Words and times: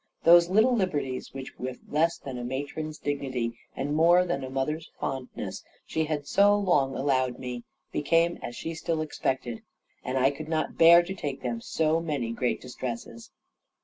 Those 0.23 0.49
little 0.49 0.75
liberties, 0.75 1.31
which 1.31 1.59
with 1.59 1.79
less 1.87 2.17
than 2.17 2.39
a 2.39 2.43
matron's 2.43 2.97
dignity, 2.97 3.55
and 3.75 3.95
more 3.95 4.25
than 4.25 4.43
a 4.43 4.49
mother's 4.49 4.89
fondness 4.99 5.63
she 5.85 6.05
had 6.05 6.25
so 6.25 6.55
long 6.57 6.95
allowed 6.95 7.37
me, 7.37 7.65
became 7.91 8.39
as 8.41 8.55
she 8.55 8.73
still 8.73 9.01
expected, 9.03 9.61
and 10.03 10.17
I 10.17 10.31
could 10.31 10.49
not 10.49 10.75
bear 10.75 11.03
to 11.03 11.13
take 11.13 11.43
them, 11.43 11.61
so 11.61 11.99
many 11.99 12.31
great 12.31 12.59
distresses. 12.59 13.29